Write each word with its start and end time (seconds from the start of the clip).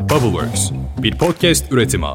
Bubbleworks, 0.00 0.70
bir 1.02 1.18
podcast 1.18 1.72
üretimi. 1.72 2.06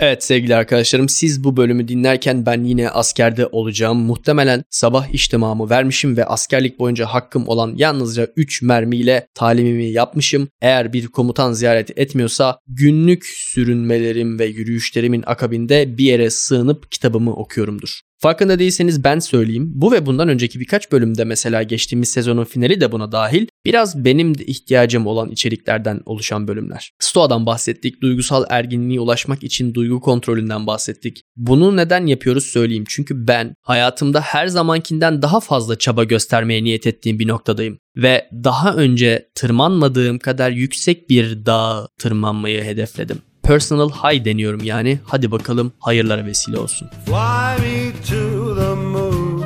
Evet 0.00 0.24
sevgili 0.24 0.56
arkadaşlarım 0.56 1.08
siz 1.08 1.44
bu 1.44 1.56
bölümü 1.56 1.88
dinlerken 1.88 2.46
ben 2.46 2.64
yine 2.64 2.90
askerde 2.90 3.46
olacağım. 3.46 3.98
Muhtemelen 3.98 4.64
sabah 4.70 5.08
içtimamı 5.08 5.70
vermişim 5.70 6.16
ve 6.16 6.24
askerlik 6.24 6.78
boyunca 6.78 7.06
hakkım 7.06 7.48
olan 7.48 7.74
yalnızca 7.76 8.28
3 8.36 8.62
mermiyle 8.62 9.26
talimimi 9.34 9.90
yapmışım. 9.90 10.48
Eğer 10.60 10.92
bir 10.92 11.06
komutan 11.06 11.52
ziyaret 11.52 11.98
etmiyorsa 11.98 12.58
günlük 12.66 13.26
sürünmelerim 13.26 14.38
ve 14.38 14.46
yürüyüşlerimin 14.46 15.24
akabinde 15.26 15.98
bir 15.98 16.04
yere 16.04 16.30
sığınıp 16.30 16.92
kitabımı 16.92 17.34
okuyorumdur. 17.34 18.00
Farkında 18.22 18.58
değilseniz 18.58 19.04
ben 19.04 19.18
söyleyeyim. 19.18 19.72
Bu 19.74 19.92
ve 19.92 20.06
bundan 20.06 20.28
önceki 20.28 20.60
birkaç 20.60 20.92
bölümde 20.92 21.24
mesela 21.24 21.62
geçtiğimiz 21.62 22.08
sezonun 22.08 22.44
finali 22.44 22.80
de 22.80 22.92
buna 22.92 23.12
dahil 23.12 23.46
biraz 23.64 24.04
benim 24.04 24.38
de 24.38 24.44
ihtiyacım 24.44 25.06
olan 25.06 25.30
içeriklerden 25.30 26.00
oluşan 26.06 26.48
bölümler. 26.48 26.92
Stoa'dan 26.98 27.46
bahsettik, 27.46 28.02
duygusal 28.02 28.44
erginliğe 28.50 29.00
ulaşmak 29.00 29.42
için 29.44 29.74
duygu 29.74 30.00
kontrolünden 30.00 30.66
bahsettik. 30.66 31.22
Bunu 31.36 31.76
neden 31.76 32.06
yapıyoruz 32.06 32.44
söyleyeyim. 32.44 32.84
Çünkü 32.88 33.28
ben 33.28 33.54
hayatımda 33.62 34.20
her 34.20 34.46
zamankinden 34.46 35.22
daha 35.22 35.40
fazla 35.40 35.78
çaba 35.78 36.04
göstermeye 36.04 36.64
niyet 36.64 36.86
ettiğim 36.86 37.18
bir 37.18 37.28
noktadayım. 37.28 37.78
Ve 37.96 38.28
daha 38.32 38.74
önce 38.74 39.28
tırmanmadığım 39.34 40.18
kadar 40.18 40.50
yüksek 40.50 41.10
bir 41.10 41.46
dağa 41.46 41.88
tırmanmayı 41.98 42.64
hedefledim 42.64 43.18
personal 43.50 43.90
high 43.90 44.24
deniyorum 44.24 44.64
yani. 44.64 44.98
Hadi 45.06 45.30
bakalım 45.30 45.72
hayırlara 45.80 46.26
vesile 46.26 46.58
olsun. 46.58 46.90
Fly 47.06 47.62
me 47.62 47.92
to 48.08 48.54
the 48.54 48.74
moon, 48.74 49.44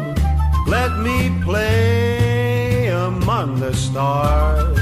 let 0.71 0.91
me 0.99 1.45
play 1.47 2.93
among 2.93 3.61
the 3.61 3.73
stars. 3.73 4.74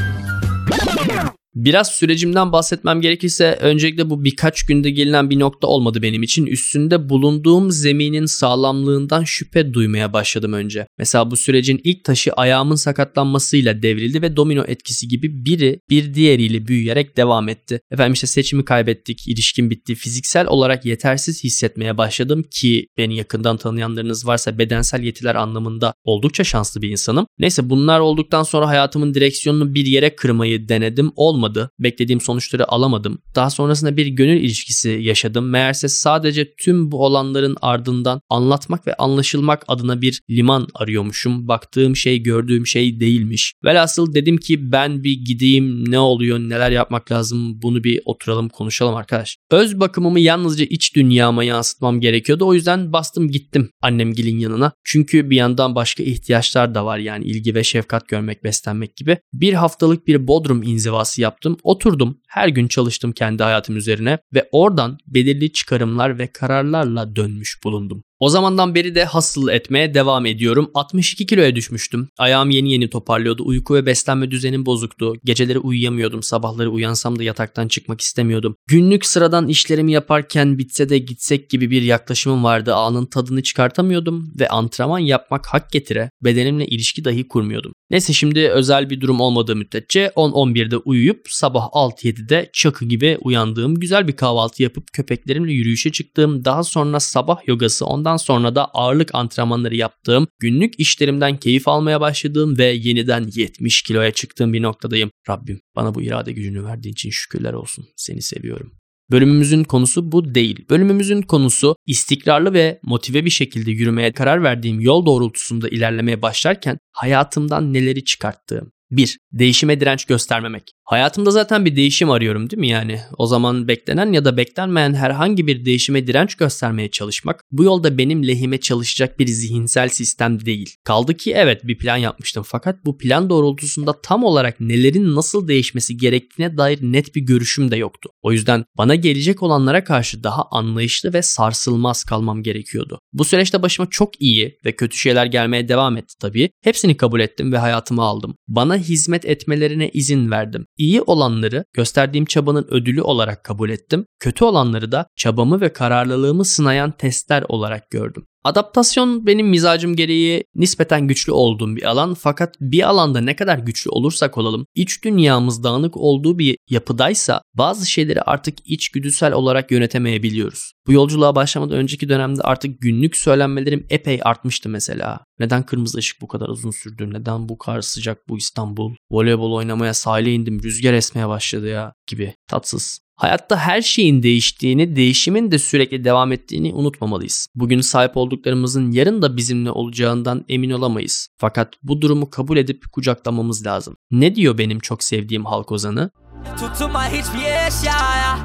Biraz 1.65 1.89
sürecimden 1.89 2.53
bahsetmem 2.53 3.01
gerekirse 3.01 3.59
öncelikle 3.61 4.11
bu 4.11 4.25
birkaç 4.25 4.67
günde 4.67 4.91
gelinen 4.91 5.31
bir 5.31 5.39
nokta 5.39 5.67
olmadı 5.67 6.03
benim 6.03 6.23
için. 6.23 6.47
Üstünde 6.47 7.09
bulunduğum 7.09 7.71
zeminin 7.71 8.27
sağlamlığından 8.27 9.25
şüphe 9.25 9.75
duymaya 9.75 10.13
başladım 10.13 10.53
önce. 10.53 10.87
Mesela 10.99 11.31
bu 11.31 11.37
sürecin 11.37 11.81
ilk 11.85 12.05
taşı 12.05 12.33
ayağımın 12.33 12.75
sakatlanmasıyla 12.75 13.83
devrildi 13.83 14.23
ve 14.23 14.37
domino 14.37 14.65
etkisi 14.67 15.09
gibi 15.09 15.45
biri 15.45 15.81
bir 15.91 16.15
diğeriyle 16.15 16.67
büyüyerek 16.67 17.17
devam 17.17 17.49
etti. 17.49 17.81
Efendim 17.91 18.13
işte 18.13 18.27
seçimi 18.27 18.65
kaybettik, 18.65 19.29
ilişkin 19.29 19.71
bitti. 19.71 19.95
Fiziksel 19.95 20.47
olarak 20.47 20.85
yetersiz 20.85 21.45
hissetmeye 21.45 21.99
başladım 21.99 22.45
ki 22.51 22.87
beni 22.99 23.17
yakından 23.17 23.57
tanıyanlarınız 23.57 24.27
varsa 24.27 24.59
bedensel 24.59 25.03
yetiler 25.03 25.35
anlamında 25.35 25.95
oldukça 26.05 26.45
şanslı 26.45 26.83
bir 26.83 26.91
insanım. 26.91 27.27
Neyse 27.39 27.71
bunlar 27.71 28.01
olduktan 28.01 28.43
sonra 28.43 28.69
hayatımın 28.69 29.15
direksiyonunu 29.15 29.75
bir 29.75 29.87
yere 29.87 30.17
kırmayı 30.17 30.69
denedim. 30.69 31.13
Olmadı 31.17 31.52
olmadı. 31.53 31.71
Beklediğim 31.79 32.21
sonuçları 32.21 32.73
alamadım. 32.73 33.19
Daha 33.35 33.51
sonrasında 33.51 33.97
bir 33.97 34.07
gönül 34.07 34.37
ilişkisi 34.37 34.91
yaşadım. 34.91 35.51
Meğerse 35.51 35.89
sadece 35.89 36.55
tüm 36.55 36.91
bu 36.93 37.05
olanların 37.05 37.57
ardından 37.63 38.21
anlatmak 38.29 38.87
ve 38.87 38.95
anlaşılmak 38.95 39.65
adına 39.69 40.01
bir 40.01 40.21
liman 40.31 40.67
arıyormuşum. 40.75 41.49
Baktığım 41.49 41.97
şey 41.97 42.23
gördüğüm 42.23 42.67
şey 42.67 43.01
değilmiş. 43.01 43.55
Velhasıl 43.65 44.15
dedim 44.15 44.37
ki 44.37 44.73
ben 44.73 45.05
bir 45.05 45.13
gideyim 45.13 45.91
ne 45.91 45.99
oluyor 45.99 46.39
neler 46.39 46.71
yapmak 46.71 47.13
lazım 47.13 47.63
bunu 47.63 47.85
bir 47.85 48.01
oturalım 48.05 48.49
konuşalım 48.49 48.95
arkadaş. 48.95 49.37
Öz 49.51 49.81
bakımımı 49.81 50.21
yalnızca 50.21 50.65
iç 50.65 50.97
dünyama 50.97 51.45
yansıtmam 51.45 52.01
gerekiyordu. 52.01 52.47
O 52.47 52.55
yüzden 52.55 52.93
bastım 52.93 53.31
gittim 53.31 53.71
annemgilin 53.83 54.39
yanına. 54.39 54.73
Çünkü 54.85 55.31
bir 55.31 55.37
yandan 55.37 55.75
başka 55.75 56.03
ihtiyaçlar 56.03 56.75
da 56.75 56.85
var 56.85 56.99
yani 56.99 57.25
ilgi 57.25 57.55
ve 57.55 57.65
şefkat 57.65 58.09
görmek, 58.09 58.45
beslenmek 58.45 58.97
gibi. 58.97 59.19
Bir 59.33 59.53
haftalık 59.53 60.07
bir 60.07 60.27
Bodrum 60.29 60.63
inzivası 60.63 61.21
yaptım 61.21 61.42
yaptım. 61.43 61.57
Oturdum, 61.63 62.19
her 62.29 62.49
gün 62.49 62.69
çalıştım 62.69 63.13
kendi 63.13 63.43
hayatım 63.43 63.77
üzerine 63.77 64.19
ve 64.35 64.49
oradan 64.53 64.99
belirli 65.07 65.53
çıkarımlar 65.53 66.19
ve 66.19 66.33
kararlarla 66.33 67.17
dönmüş 67.17 67.65
bulundum. 67.65 68.05
O 68.23 68.29
zamandan 68.29 68.75
beri 68.75 68.95
de 68.95 69.05
hasıl 69.05 69.49
etmeye 69.49 69.95
devam 69.95 70.27
ediyorum. 70.27 70.71
62 70.75 71.27
kiloya 71.27 71.57
düşmüştüm. 71.57 72.09
Ayağım 72.19 72.51
yeni 72.51 72.73
yeni 72.73 72.91
toparlıyordu. 72.91 73.43
Uyku 73.47 73.75
ve 73.75 73.87
beslenme 73.87 74.31
düzenim 74.31 74.67
bozuktu. 74.67 75.15
Geceleri 75.25 75.59
uyuyamıyordum. 75.59 76.23
Sabahları 76.23 76.71
uyansam 76.71 77.19
da 77.19 77.23
yataktan 77.23 77.69
çıkmak 77.69 78.01
istemiyordum. 78.01 78.57
Günlük 78.67 79.07
sıradan 79.07 79.49
işlerimi 79.49 79.93
yaparken 79.93 80.59
bitse 80.59 80.89
de 80.89 80.99
gitsek 80.99 81.51
gibi 81.51 81.71
bir 81.71 81.83
yaklaşımım 81.83 82.45
vardı. 82.45 82.75
Anın 82.75 83.07
tadını 83.07 83.43
çıkartamıyordum 83.43 84.33
ve 84.41 84.49
antrenman 84.49 84.99
yapmak 84.99 85.47
hak 85.47 85.71
getire 85.71 86.11
bedenimle 86.25 86.67
ilişki 86.67 87.05
dahi 87.05 87.29
kurmuyordum. 87.29 87.73
Neyse 87.91 88.13
şimdi 88.13 88.49
özel 88.49 88.91
bir 88.91 89.01
durum 89.01 89.21
olmadığı 89.21 89.57
müddetçe 89.57 90.07
10-11'de 90.17 90.77
uyuyup 90.77 91.21
sabah 91.29 91.65
6-7'de 91.65 92.51
çakı 92.53 92.85
gibi 92.85 93.19
uyandığım, 93.21 93.75
güzel 93.75 94.09
bir 94.09 94.17
kahvaltı 94.17 94.63
yapıp 94.63 94.93
köpeklerimle 94.93 95.53
yürüyüşe 95.53 95.93
çıktığım, 95.93 96.45
daha 96.45 96.65
sonra 96.65 97.01
sabah 97.01 97.39
yogası 97.47 97.87
ondan 97.87 98.12
Ondan 98.13 98.17
sonra 98.17 98.55
da 98.55 98.65
ağırlık 98.65 99.15
antrenmanları 99.15 99.77
yaptığım, 99.77 100.29
günlük 100.39 100.81
işlerimden 100.81 101.37
keyif 101.37 101.69
almaya 101.69 102.01
başladığım 102.01 102.59
ve 102.59 102.65
yeniden 102.65 103.31
70 103.35 103.83
kiloya 103.83 104.11
çıktığım 104.11 104.53
bir 104.53 104.63
noktadayım. 104.63 105.11
Rabbim 105.29 105.61
bana 105.77 105.95
bu 105.95 106.03
irade 106.03 106.33
gücünü 106.33 106.65
verdiğin 106.65 106.93
için 106.93 107.11
şükürler 107.11 107.53
olsun. 107.53 107.85
Seni 107.97 108.23
seviyorum. 108.23 108.73
Bölümümüzün 109.11 109.65
konusu 109.65 110.13
bu 110.13 110.35
değil. 110.35 110.65
Bölümümüzün 110.71 111.23
konusu 111.23 111.77
istikrarlı 111.87 112.53
ve 112.53 112.81
motive 112.83 113.25
bir 113.25 113.31
şekilde 113.31 113.71
yürümeye 113.71 114.13
karar 114.13 114.43
verdiğim 114.43 114.81
yol 114.81 115.07
doğrultusunda 115.07 115.69
ilerlemeye 115.69 116.23
başlarken 116.23 116.79
hayatımdan 116.93 117.73
neleri 117.73 118.05
çıkarttığım. 118.05 118.73
1. 118.91 119.19
Değişime 119.33 119.81
direnç 119.81 120.05
göstermemek. 120.05 120.73
Hayatımda 120.85 121.31
zaten 121.31 121.65
bir 121.65 121.77
değişim 121.77 122.11
arıyorum 122.11 122.51
değil 122.51 122.61
mi 122.61 122.69
yani? 122.69 123.01
O 123.19 123.27
zaman 123.27 123.69
beklenen 123.69 124.13
ya 124.13 124.25
da 124.25 124.37
beklenmeyen 124.37 124.95
herhangi 124.95 125.47
bir 125.47 125.65
değişime 125.65 126.07
direnç 126.07 126.35
göstermeye 126.35 126.91
çalışmak 126.91 127.45
bu 127.51 127.65
yolda 127.65 127.99
benim 127.99 128.29
lehime 128.29 128.61
çalışacak 128.61 129.19
bir 129.19 129.27
zihinsel 129.27 129.89
sistem 129.89 130.47
değil. 130.47 130.77
Kaldı 130.85 131.17
ki 131.17 131.33
evet 131.37 131.67
bir 131.67 131.79
plan 131.79 131.97
yapmıştım 131.97 132.45
fakat 132.47 132.85
bu 132.85 132.99
plan 132.99 133.31
doğrultusunda 133.31 134.01
tam 134.03 134.25
olarak 134.25 134.61
nelerin 134.61 135.15
nasıl 135.15 135.49
değişmesi 135.49 135.97
gerektiğine 135.97 136.57
dair 136.57 136.79
net 136.83 137.15
bir 137.15 137.21
görüşüm 137.21 137.71
de 137.71 137.77
yoktu. 137.77 138.11
O 138.23 138.33
yüzden 138.33 138.65
bana 138.79 138.95
gelecek 138.95 139.43
olanlara 139.43 139.85
karşı 139.85 140.25
daha 140.25 140.43
anlayışlı 140.51 141.13
ve 141.13 141.23
sarsılmaz 141.23 142.05
kalmam 142.05 142.43
gerekiyordu. 142.43 142.99
Bu 143.13 143.25
süreçte 143.25 143.63
başıma 143.63 143.91
çok 143.91 144.23
iyi 144.23 144.59
ve 144.65 144.73
kötü 144.73 144.97
şeyler 144.97 145.27
gelmeye 145.27 145.69
devam 145.69 145.97
etti 145.97 146.15
tabii. 146.21 146.51
Hepsini 146.63 146.97
kabul 146.97 147.21
ettim 147.21 147.53
ve 147.53 147.59
hayatıma 147.59 148.05
aldım. 148.05 148.35
Bana 148.49 148.77
hizmet 148.77 149.25
etmelerine 149.25 149.89
izin 149.89 150.31
verdim. 150.31 150.67
İyi 150.77 151.03
olanları 151.03 151.65
gösterdiğim 151.73 152.25
çabanın 152.25 152.67
ödülü 152.71 153.03
olarak 153.03 153.45
kabul 153.45 153.71
ettim. 153.71 154.07
Kötü 154.21 154.45
olanları 154.45 154.93
da 154.93 155.07
çabamı 155.17 155.61
ve 155.61 155.73
kararlılığımı 155.73 156.45
sınayan 156.45 156.91
testler 156.91 157.45
olarak 157.49 157.91
gördüm. 157.91 158.27
Adaptasyon 158.45 159.27
benim 159.27 159.49
mizacım 159.49 159.97
gereği 159.97 160.45
nispeten 160.55 161.09
güçlü 161.09 161.33
olduğum 161.33 161.77
bir 161.77 161.83
alan 161.83 162.15
fakat 162.15 162.55
bir 162.61 162.89
alanda 162.89 163.21
ne 163.21 163.37
kadar 163.37 163.59
güçlü 163.59 163.91
olursak 163.91 164.39
olalım 164.39 164.67
iç 164.75 165.05
dünyamız 165.05 165.65
dağınık 165.65 165.97
olduğu 165.97 166.39
bir 166.39 166.57
yapıdaysa 166.71 167.43
bazı 167.55 167.91
şeyleri 167.91 168.23
artık 168.23 168.59
içgüdüsel 168.65 169.33
olarak 169.33 169.71
yönetemeyebiliyoruz. 169.71 170.73
Bu 170.87 170.93
yolculuğa 170.93 171.35
başlamadan 171.35 171.77
önceki 171.77 172.09
dönemde 172.09 172.43
artık 172.43 172.81
günlük 172.81 173.17
söylenmelerim 173.17 173.87
epey 173.91 174.21
artmıştı 174.23 174.69
mesela. 174.69 175.21
Neden 175.39 175.63
kırmızı 175.63 175.99
ışık 175.99 176.21
bu 176.21 176.29
kadar 176.29 176.49
uzun 176.49 176.71
sürdü? 176.71 177.13
Neden 177.13 177.49
bu 177.49 177.59
kar 177.59 177.81
sıcak 177.81 178.29
bu 178.29 178.39
İstanbul? 178.39 178.95
Voleybol 179.11 179.53
oynamaya 179.53 179.95
sahile 179.95 180.33
indim 180.33 180.63
rüzgar 180.63 180.93
esmeye 180.93 181.29
başladı 181.29 181.69
ya 181.69 181.93
gibi 182.07 182.35
tatsız. 182.49 183.01
Hayatta 183.23 183.57
her 183.57 183.83
şeyin 183.83 184.23
değiştiğini, 184.23 184.97
değişimin 184.97 185.51
de 185.51 185.59
sürekli 185.59 186.05
devam 186.05 186.33
ettiğini 186.33 186.75
unutmamalıyız. 186.75 187.49
Bugün 187.55 187.81
sahip 187.81 188.17
olduklarımızın 188.17 188.91
yarın 188.91 189.23
da 189.23 189.37
bizimle 189.37 189.71
olacağından 189.71 190.45
emin 190.49 190.71
olamayız. 190.71 191.29
Fakat 191.39 191.75
bu 191.83 192.01
durumu 192.01 192.31
kabul 192.31 192.57
edip 192.57 192.93
kucaklamamız 192.93 193.67
lazım. 193.67 193.97
Ne 194.11 194.35
diyor 194.35 194.59
benim 194.59 194.79
çok 194.79 195.05
sevdiğim 195.05 195.45
halk 195.45 195.73
ozanı? 195.73 196.11
Tutma 196.59 197.09
hiçbir 197.09 197.67
eşyaya 197.69 198.39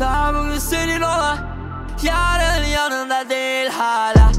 Daha 0.00 0.34
bugün 0.34 0.58
senin 0.58 1.00
ola 1.00 1.56
Yarın 2.04 2.64
yanında 2.64 3.30
değil 3.30 3.70
hala 3.70 4.32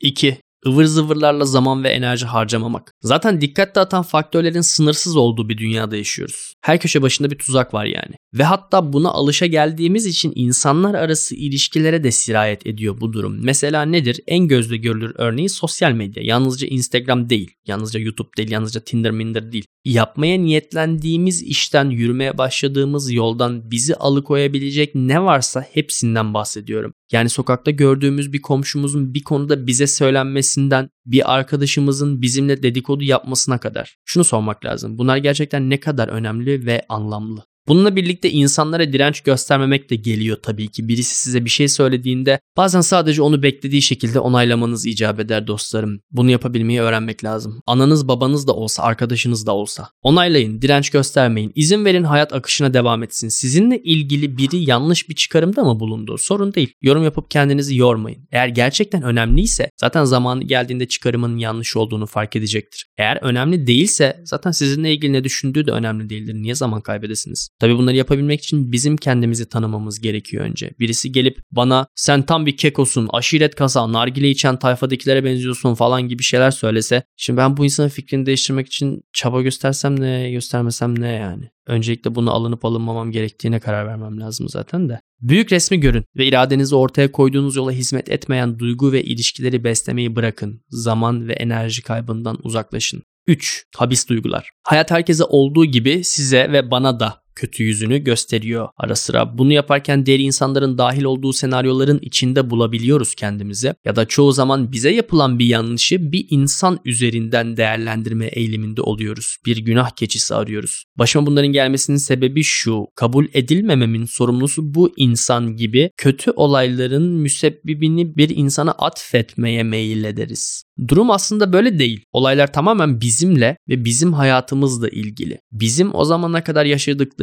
2 0.00 0.40
ıvır 0.66 0.84
zıvırlarla 0.84 1.44
zaman 1.44 1.84
ve 1.84 1.88
enerji 1.88 2.26
harcamamak. 2.26 2.94
Zaten 3.02 3.40
dikkat 3.40 3.74
dağıtan 3.74 4.02
faktörlerin 4.02 4.60
sınırsız 4.60 5.16
olduğu 5.16 5.48
bir 5.48 5.58
dünyada 5.58 5.96
yaşıyoruz. 5.96 6.54
Her 6.60 6.80
köşe 6.80 7.02
başında 7.02 7.30
bir 7.30 7.38
tuzak 7.38 7.74
var 7.74 7.84
yani. 7.84 8.14
Ve 8.34 8.44
hatta 8.44 8.92
buna 8.92 9.08
alışa 9.10 9.46
geldiğimiz 9.46 10.06
için 10.06 10.32
insanlar 10.34 10.94
arası 10.94 11.34
ilişkilere 11.34 12.04
de 12.04 12.10
sirayet 12.10 12.66
ediyor 12.66 13.00
bu 13.00 13.12
durum. 13.12 13.38
Mesela 13.44 13.82
nedir? 13.82 14.20
En 14.26 14.48
gözle 14.48 14.76
görülür 14.76 15.12
örneği 15.18 15.48
sosyal 15.48 15.92
medya. 15.92 16.22
Yalnızca 16.22 16.66
Instagram 16.66 17.30
değil, 17.30 17.50
yalnızca 17.66 18.00
YouTube 18.00 18.28
değil, 18.36 18.50
yalnızca 18.50 18.80
Tinder 18.80 19.10
Minder 19.10 19.52
değil. 19.52 19.64
Yapmaya 19.84 20.38
niyetlendiğimiz 20.38 21.42
işten 21.42 21.90
yürümeye 21.90 22.38
başladığımız 22.38 23.12
yoldan 23.12 23.70
bizi 23.70 23.94
alıkoyabilecek 23.94 24.94
ne 24.94 25.22
varsa 25.22 25.66
hepsinden 25.72 26.34
bahsediyorum. 26.34 26.92
Yani 27.12 27.28
sokakta 27.28 27.70
gördüğümüz 27.70 28.32
bir 28.32 28.42
komşumuzun 28.42 29.14
bir 29.14 29.22
konuda 29.22 29.66
bize 29.66 29.86
söylenmesinden 29.86 30.90
bir 31.06 31.34
arkadaşımızın 31.34 32.22
bizimle 32.22 32.62
dedikodu 32.62 33.04
yapmasına 33.04 33.58
kadar. 33.58 33.96
Şunu 34.04 34.24
sormak 34.24 34.64
lazım. 34.64 34.98
Bunlar 34.98 35.16
gerçekten 35.16 35.70
ne 35.70 35.80
kadar 35.80 36.08
önemli 36.08 36.66
ve 36.66 36.82
anlamlı? 36.88 37.49
Bununla 37.68 37.96
birlikte 37.96 38.30
insanlara 38.30 38.92
direnç 38.92 39.20
göstermemek 39.20 39.90
de 39.90 39.96
geliyor 39.96 40.36
tabii 40.42 40.68
ki. 40.68 40.88
Birisi 40.88 41.18
size 41.18 41.44
bir 41.44 41.50
şey 41.50 41.68
söylediğinde 41.68 42.40
bazen 42.56 42.80
sadece 42.80 43.22
onu 43.22 43.42
beklediği 43.42 43.82
şekilde 43.82 44.20
onaylamanız 44.20 44.86
icap 44.86 45.20
eder 45.20 45.46
dostlarım. 45.46 46.00
Bunu 46.10 46.30
yapabilmeyi 46.30 46.80
öğrenmek 46.80 47.24
lazım. 47.24 47.62
Ananız 47.66 48.08
babanız 48.08 48.46
da 48.46 48.52
olsa, 48.52 48.82
arkadaşınız 48.82 49.46
da 49.46 49.54
olsa. 49.54 49.88
Onaylayın, 50.02 50.62
direnç 50.62 50.90
göstermeyin. 50.90 51.52
İzin 51.54 51.84
verin 51.84 52.04
hayat 52.04 52.32
akışına 52.32 52.74
devam 52.74 53.02
etsin. 53.02 53.28
Sizinle 53.28 53.82
ilgili 53.82 54.38
biri 54.38 54.70
yanlış 54.70 55.08
bir 55.08 55.14
çıkarımda 55.14 55.64
mı 55.64 55.80
bulundu? 55.80 56.18
Sorun 56.18 56.54
değil. 56.54 56.72
Yorum 56.82 57.04
yapıp 57.04 57.30
kendinizi 57.30 57.76
yormayın. 57.76 58.28
Eğer 58.32 58.48
gerçekten 58.48 59.02
önemliyse 59.02 59.70
zaten 59.80 60.04
zamanı 60.04 60.42
geldiğinde 60.42 60.88
çıkarımın 60.88 61.38
yanlış 61.38 61.76
olduğunu 61.76 62.06
fark 62.06 62.36
edecektir. 62.36 62.86
Eğer 62.98 63.18
önemli 63.22 63.66
değilse 63.66 64.20
zaten 64.24 64.50
sizinle 64.50 64.92
ilgili 64.92 65.12
ne 65.12 65.24
düşündüğü 65.24 65.66
de 65.66 65.70
önemli 65.70 66.10
değildir. 66.10 66.34
Niye 66.34 66.54
zaman 66.54 66.80
kaybedesiniz? 66.80 67.48
Tabii 67.60 67.78
bunları 67.78 67.96
yapabilmek 67.96 68.42
için 68.42 68.72
bizim 68.72 68.96
kendimizi 68.96 69.48
tanımamız 69.48 70.00
gerekiyor 70.00 70.44
önce. 70.44 70.70
Birisi 70.78 71.12
gelip 71.12 71.38
bana 71.52 71.86
sen 71.94 72.22
tam 72.22 72.46
bir 72.46 72.56
kekosun, 72.56 73.08
aşiret 73.12 73.54
kasa, 73.54 73.92
nargile 73.92 74.30
içen 74.30 74.58
tayfadakilere 74.58 75.24
benziyorsun 75.24 75.74
falan 75.74 76.08
gibi 76.08 76.22
şeyler 76.22 76.50
söylese. 76.50 77.02
Şimdi 77.16 77.36
ben 77.36 77.56
bu 77.56 77.64
insanın 77.64 77.88
fikrini 77.88 78.26
değiştirmek 78.26 78.66
için 78.66 79.02
çaba 79.12 79.42
göstersem 79.42 80.00
ne, 80.00 80.30
göstermesem 80.30 81.00
ne 81.00 81.08
yani. 81.08 81.50
Öncelikle 81.66 82.14
bunu 82.14 82.30
alınıp 82.30 82.64
alınmamam 82.64 83.10
gerektiğine 83.10 83.60
karar 83.60 83.86
vermem 83.86 84.20
lazım 84.20 84.48
zaten 84.48 84.88
de. 84.88 85.00
Büyük 85.20 85.52
resmi 85.52 85.80
görün 85.80 86.04
ve 86.16 86.26
iradenizi 86.26 86.74
ortaya 86.74 87.12
koyduğunuz 87.12 87.56
yola 87.56 87.72
hizmet 87.72 88.08
etmeyen 88.08 88.58
duygu 88.58 88.92
ve 88.92 89.02
ilişkileri 89.02 89.64
beslemeyi 89.64 90.16
bırakın. 90.16 90.62
Zaman 90.68 91.28
ve 91.28 91.32
enerji 91.32 91.82
kaybından 91.82 92.38
uzaklaşın. 92.42 93.02
3. 93.26 93.66
Habis 93.76 94.08
duygular. 94.08 94.50
Hayat 94.62 94.90
herkese 94.90 95.24
olduğu 95.24 95.64
gibi 95.64 96.04
size 96.04 96.52
ve 96.52 96.70
bana 96.70 97.00
da 97.00 97.22
kötü 97.40 97.62
yüzünü 97.62 97.98
gösteriyor 97.98 98.68
ara 98.76 98.96
sıra. 98.96 99.38
Bunu 99.38 99.52
yaparken 99.52 100.06
diğer 100.06 100.18
insanların 100.18 100.78
dahil 100.78 101.04
olduğu 101.04 101.32
senaryoların 101.32 101.98
içinde 102.02 102.50
bulabiliyoruz 102.50 103.14
kendimizi. 103.14 103.74
Ya 103.84 103.96
da 103.96 104.04
çoğu 104.04 104.32
zaman 104.32 104.72
bize 104.72 104.90
yapılan 104.90 105.38
bir 105.38 105.46
yanlışı 105.46 106.12
bir 106.12 106.26
insan 106.30 106.80
üzerinden 106.84 107.56
değerlendirme 107.56 108.26
eğiliminde 108.26 108.82
oluyoruz. 108.82 109.36
Bir 109.46 109.56
günah 109.56 109.90
keçisi 109.90 110.34
arıyoruz. 110.34 110.84
Başıma 110.98 111.26
bunların 111.26 111.52
gelmesinin 111.52 111.96
sebebi 111.96 112.42
şu. 112.42 112.86
Kabul 112.94 113.26
edilmememin 113.34 114.04
sorumlusu 114.04 114.74
bu 114.74 114.92
insan 114.96 115.56
gibi 115.56 115.90
kötü 115.96 116.30
olayların 116.30 117.02
müsebbibini 117.02 118.16
bir 118.16 118.36
insana 118.36 118.70
atfetmeye 118.70 119.62
meyil 119.62 120.04
ederiz. 120.04 120.64
Durum 120.88 121.10
aslında 121.10 121.52
böyle 121.52 121.78
değil. 121.78 122.04
Olaylar 122.12 122.52
tamamen 122.52 123.00
bizimle 123.00 123.56
ve 123.68 123.84
bizim 123.84 124.12
hayatımızla 124.12 124.88
ilgili. 124.88 125.38
Bizim 125.52 125.94
o 125.94 126.04
zamana 126.04 126.44
kadar 126.44 126.64